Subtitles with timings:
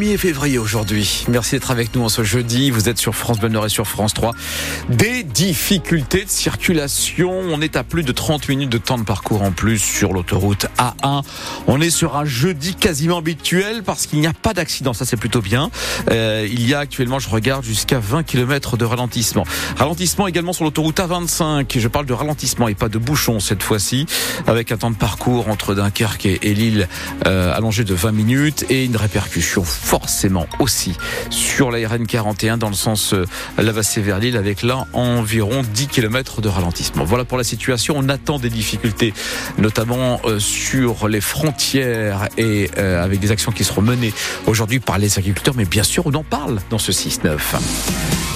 [0.00, 1.24] 1er février aujourd'hui.
[1.28, 2.72] Merci d'être avec nous en ce jeudi.
[2.72, 4.32] Vous êtes sur France Bleu Nord et sur France 3.
[4.88, 7.30] Des difficultés de circulation.
[7.30, 10.66] On est à plus de 30 minutes de temps de parcours en plus sur l'autoroute
[10.78, 11.22] A1.
[11.68, 14.94] On est sur un jeudi quasiment habituel parce qu'il n'y a pas d'accident.
[14.94, 15.70] Ça, c'est plutôt bien.
[16.10, 19.44] Euh, il y a actuellement, je regarde, jusqu'à 20 km de ralentissement.
[19.76, 21.78] Ralentissement également sur l'autoroute A25.
[21.78, 24.06] Je parle de ralentissement et pas de bouchon cette fois-ci.
[24.48, 26.88] Avec un temps de parcours entre Dunkerque et, Lille
[27.28, 30.96] euh, allongé de 20 minutes et une répercussion forcément aussi
[31.30, 33.26] sur la RN 41 dans le sens euh,
[33.58, 37.04] Lavassé vers Lille avec là environ 10 km de ralentissement.
[37.04, 37.94] Voilà pour la situation.
[37.96, 39.12] On attend des difficultés,
[39.58, 44.12] notamment euh, sur les frontières et euh, avec des actions qui seront menées
[44.46, 45.54] aujourd'hui par les agriculteurs.
[45.56, 47.38] Mais bien sûr, on en parle dans ce 6-9.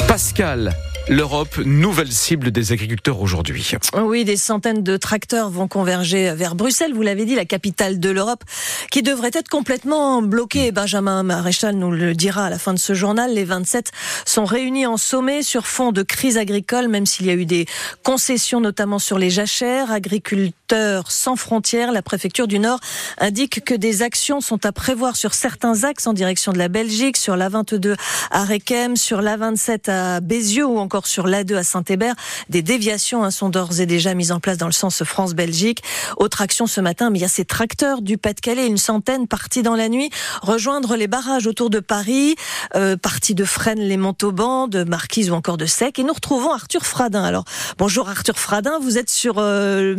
[0.06, 0.74] Pascal
[1.10, 3.72] L'Europe, nouvelle cible des agriculteurs aujourd'hui.
[3.98, 8.10] Oui, des centaines de tracteurs vont converger vers Bruxelles, vous l'avez dit, la capitale de
[8.10, 8.44] l'Europe,
[8.90, 10.70] qui devrait être complètement bloquée.
[10.70, 13.32] Benjamin Maréchal nous le dira à la fin de ce journal.
[13.32, 13.90] Les 27
[14.26, 17.64] sont réunis en sommet sur fond de crise agricole, même s'il y a eu des
[18.02, 19.90] concessions, notamment sur les jachères.
[19.90, 22.80] Agriculteurs sans frontières, la préfecture du Nord
[23.16, 27.16] indique que des actions sont à prévoir sur certains axes en direction de la Belgique,
[27.16, 27.96] sur la 22
[28.30, 32.14] à Requem, sur la 27 à Bézieux ou encore sur l'A2 à Saint-Hébert.
[32.48, 35.82] Des déviations hein, sont d'ores et déjà mises en place dans le sens France-Belgique.
[36.16, 39.74] Autre action ce matin, il y a ces tracteurs du Pas-de-Calais, une centaine partis dans
[39.74, 40.10] la nuit,
[40.42, 42.36] rejoindre les barrages autour de Paris,
[42.74, 45.98] euh, partis de Fresnes, les Montauban, de Marquise ou encore de Sec.
[45.98, 47.24] Et nous retrouvons Arthur Fradin.
[47.24, 47.44] Alors,
[47.78, 49.94] bonjour Arthur Fradin, vous êtes sur euh,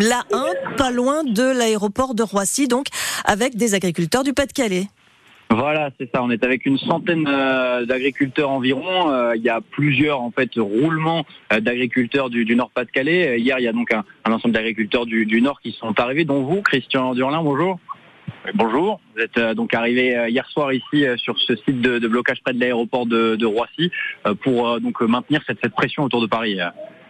[0.00, 2.86] l'A1, pas loin de l'aéroport de Roissy, donc
[3.24, 4.88] avec des agriculteurs du Pas-de-Calais.
[5.50, 6.22] Voilà, c'est ça.
[6.22, 9.10] On est avec une centaine euh, d'agriculteurs environ.
[9.10, 13.38] Euh, il y a plusieurs en fait roulements euh, d'agriculteurs du, Nord-Pas-de-Calais.
[13.38, 16.62] Hier, il y a donc un, ensemble d'agriculteurs du, Nord qui sont arrivés, dont vous,
[16.62, 17.42] Christian Durlin.
[17.42, 17.78] Bonjour.
[18.54, 19.00] Bonjour.
[19.14, 23.06] Vous êtes donc arrivé hier soir ici sur ce site de, blocage près de l'aéroport
[23.06, 23.90] de, Roissy
[24.42, 26.58] pour donc maintenir cette, cette pression autour de Paris.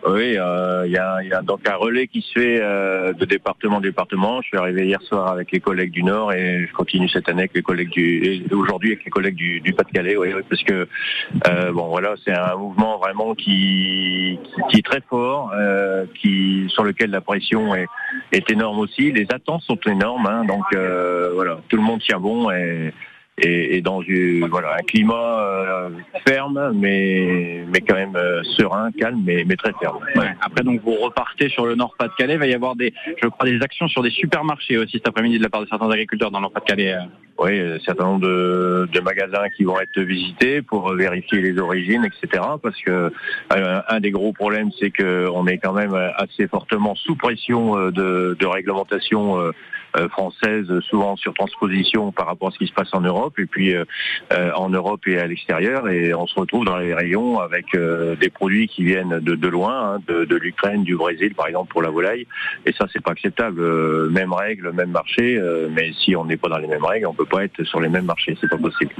[0.05, 3.81] Oui, euh, il y, a, donc un relais qui se fait euh, de département en
[3.81, 4.41] département.
[4.43, 7.43] Je suis arrivé hier soir avec les collègues du Nord et je continue cette année
[7.43, 10.17] avec les collègues du aujourd'hui avec les collègues du, Pas-de-Calais.
[10.17, 10.87] Oui, parce que
[11.49, 14.39] euh, bon voilà, c'est un mouvement vraiment qui,
[14.71, 15.53] qui, est très fort,
[16.21, 17.87] qui sur lequel la pression est,
[18.33, 19.11] est énorme aussi.
[19.13, 20.65] Les attentes sont énormes, hein, donc
[21.35, 22.93] voilà, tout le monde tient bon et
[23.39, 24.03] et, dans
[24.49, 25.91] voilà, un climat euh,
[26.27, 29.99] ferme, mais, mais quand même euh, serein, calme, mais, mais très ferme.
[30.41, 32.35] Après, donc, vous repartez sur le Nord-Pas-de-Calais.
[32.35, 35.39] Il va y avoir des, je crois, des actions sur des supermarchés aussi cet après-midi
[35.39, 36.97] de la part de certains agriculteurs dans le Nord-Pas-de-Calais.
[37.39, 37.45] Euh.
[37.45, 42.05] Oui, un certain nombre de, de, magasins qui vont être visités pour vérifier les origines,
[42.05, 42.43] etc.
[42.63, 43.13] Parce que
[43.51, 48.47] un des gros problèmes, c'est qu'on est quand même assez fortement sous pression de, de
[48.47, 49.53] réglementation
[50.11, 53.75] française, souvent sur transposition par rapport à ce qui se passe en Europe et puis
[53.75, 53.85] euh,
[54.33, 55.89] euh, en Europe et à l'extérieur.
[55.89, 59.49] Et on se retrouve dans les rayons avec euh, des produits qui viennent de, de
[59.49, 62.27] loin, hein, de, de l'Ukraine, du Brésil par exemple pour la volaille.
[62.67, 64.11] Et ça, c'est pas acceptable.
[64.11, 65.41] même règle, même marché.
[65.71, 67.89] mais si on n'est pas dans les mêmes règles, on peut pas être sur les
[67.89, 68.37] mêmes marchés.
[68.41, 68.93] C'est pas possible.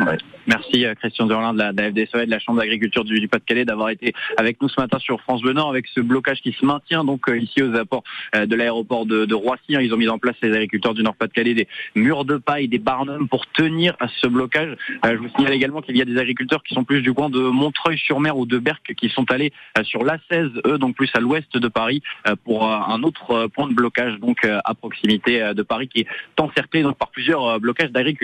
[0.47, 4.13] Merci Christian Durlin de la, de FDSE de la Chambre d'agriculture du, Pas-de-Calais d'avoir été
[4.37, 7.31] avec nous ce matin sur France Bleu Nord avec ce blocage qui se maintient donc
[7.35, 8.05] ici aux apports
[8.35, 9.63] de l'aéroport de, de Roissy.
[9.69, 13.29] Ils ont mis en place les agriculteurs du Nord-Pas-de-Calais des murs de paille, des barnums
[13.29, 14.77] pour tenir à ce blocage.
[15.05, 17.31] Euh, je vous signale également qu'il y a des agriculteurs qui sont plus du coin
[17.31, 21.21] de Montreuil-sur-Mer ou de Berck qui sont allés euh, sur l'A16, eux, donc plus à
[21.21, 25.89] l'ouest de Paris, euh, pour un autre point de blocage, donc à proximité de Paris,
[25.89, 28.16] qui est encerclé donc, par plusieurs blocages d'agriculteurs.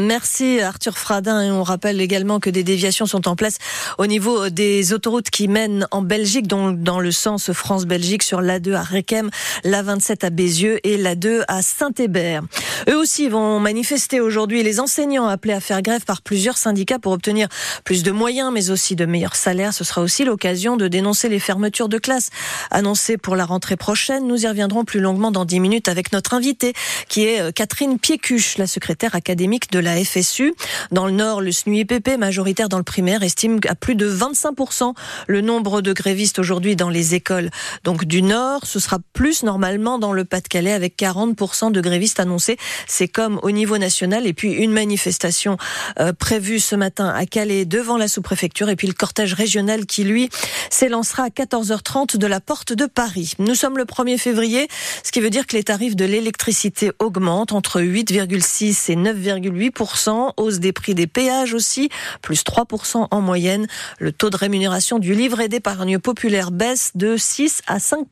[0.00, 1.42] Merci Arthur Fradin.
[1.42, 3.58] Et on rappelle également que des déviations sont en place
[3.98, 8.74] au niveau des autoroutes qui mènent en Belgique, donc dans le sens France-Belgique, sur l'A2
[8.74, 9.30] à Requem,
[9.64, 12.42] l'A27 à Bézieux et l'A2 à Saint-Hébert.
[12.88, 14.62] Eux aussi vont manifester aujourd'hui.
[14.62, 17.48] Les enseignants appelés à faire grève par plusieurs syndicats pour obtenir
[17.84, 19.72] plus de moyens, mais aussi de meilleurs salaires.
[19.72, 22.30] Ce sera aussi l'occasion de dénoncer les fermetures de classes
[22.70, 24.26] annoncées pour la rentrée prochaine.
[24.26, 26.72] Nous y reviendrons plus longuement dans 10 minutes avec notre invitée,
[27.08, 30.54] qui est euh, Catherine Piécuche, la secrétaire académique de la FSU.
[30.90, 34.94] Dans le Nord, le SNUIPP, majoritaire dans le primaire, estime à plus de 25%
[35.26, 37.50] le nombre de grévistes aujourd'hui dans les écoles.
[37.84, 42.56] Donc du Nord, ce sera plus normalement dans le Pas-de-Calais avec 40% de grévistes annoncés.
[42.86, 45.58] C'est comme au niveau national et puis une manifestation
[46.00, 50.04] euh, prévue ce matin à Calais devant la sous-préfecture et puis le cortège régional qui
[50.04, 50.30] lui
[50.70, 53.34] s'élancera à 14h30 de la porte de Paris.
[53.38, 54.68] Nous sommes le 1er février,
[55.04, 60.58] ce qui veut dire que les tarifs de l'électricité augmentent entre 8,6 et 9,8 hausse
[60.58, 61.88] des prix des péages aussi,
[62.22, 62.66] plus 3
[63.10, 63.66] en moyenne.
[63.98, 68.06] Le taux de rémunération du livret d'épargne populaire baisse de 6 à 5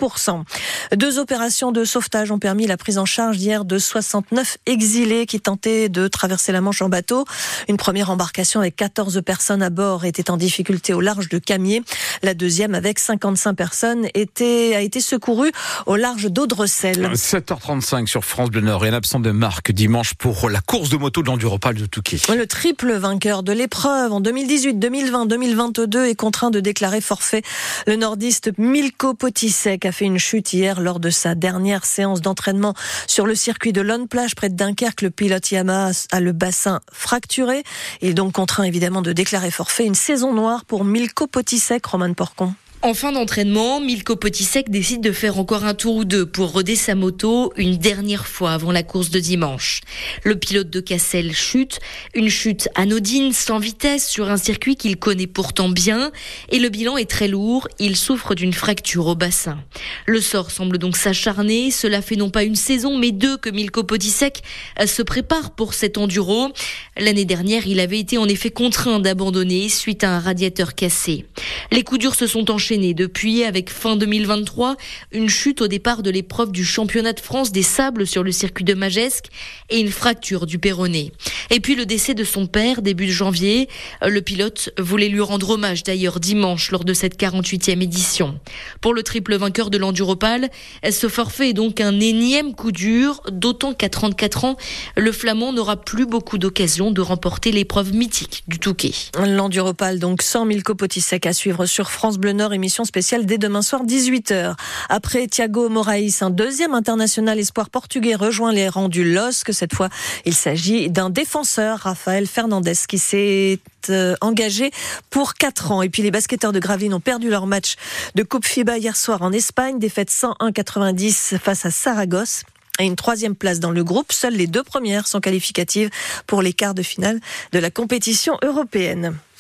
[0.95, 5.41] Deux opérations de sauvetage ont permis la prise en charge hier de 69 exilés qui
[5.41, 7.25] tentaient de traverser la Manche en bateau.
[7.69, 11.83] Une première embarcation avec 14 personnes à bord était en difficulté au large de Camier.
[12.23, 15.53] La deuxième, avec 55 personnes, était, a été secourue
[15.87, 17.13] au large d'Audrecel.
[17.13, 20.97] 7h35 sur France Bleu Nord et un absent de marque dimanche pour la course de
[20.97, 22.19] moto de l'Enduropal de Touquet.
[22.35, 27.43] Le triple vainqueur de l'épreuve en 2018, 2020, 2022 est contraint de déclarer forfait.
[27.87, 32.75] Le nordiste Milko Potisek a fait une chute hier lors de sa dernière séance d'entraînement
[33.07, 35.03] sur le circuit de Lone Plage près de Dunkerque.
[35.03, 37.63] Le pilote Yamaha a le bassin fracturé.
[38.03, 39.85] Il est donc contraint évidemment de déclarer forfait.
[39.85, 42.66] Une saison noire pour Milko Potisek, Roman Porcon.
[42.87, 46.77] En fin d'entraînement, Milko Potisek décide de faire encore un tour ou deux pour roder
[46.77, 49.81] sa moto une dernière fois avant la course de dimanche.
[50.23, 51.81] Le pilote de Cassel chute,
[52.15, 56.13] une chute anodine sans vitesse sur un circuit qu'il connaît pourtant bien
[56.51, 59.59] et le bilan est très lourd, il souffre d'une fracture au bassin.
[60.07, 63.83] Le sort semble donc s'acharner, cela fait non pas une saison mais deux que Milko
[63.83, 64.45] Potisek
[64.87, 66.53] se prépare pour cet enduro.
[66.97, 71.25] L'année dernière, il avait été en effet contraint d'abandonner suite à un radiateur cassé.
[71.73, 74.77] Les coups durs se sont enchaînés depuis avec fin 2023
[75.13, 78.65] une chute au départ de l'épreuve du championnat de France des sables sur le circuit
[78.65, 79.27] de Magesque
[79.71, 81.13] et une fracture du péroné.
[81.51, 83.69] Et puis le décès de son père début janvier.
[84.07, 88.39] Le pilote voulait lui rendre hommage d'ailleurs dimanche lors de cette 48e édition.
[88.81, 90.51] Pour le triple vainqueur de l'Enduropal,
[90.89, 94.57] ce forfait est donc un énième coup dur, d'autant qu'à 34 ans,
[94.97, 98.93] le Flamand n'aura plus beaucoup d'occasions de remporter l'épreuve mythique du Touquet.
[99.19, 103.63] L'Enduropal, donc 100 000 copotissecs à suivre sur France Bleu Nord émission spéciale dès demain
[103.63, 104.57] soir 18h.
[104.89, 109.53] Après Thiago Moraes, un deuxième international espoir portugais rejoint les rangs du LOSC.
[109.53, 109.89] Cette fois,
[110.25, 113.61] il s'agit d'un défenseur, Rafael Fernandez, qui s'est
[113.91, 114.71] euh, engagé
[115.11, 115.83] pour 4 ans.
[115.83, 117.77] Et puis les basketteurs de Gravelines ont perdu leur match
[118.15, 122.43] de Coupe FIBA hier soir en Espagne, défaite 101-90 face à Saragosse
[122.79, 124.13] et une troisième place dans le groupe.
[124.13, 125.91] Seules les deux premières sont qualificatives
[126.27, 127.21] pour les quarts de finale
[127.53, 129.17] de la compétition européenne.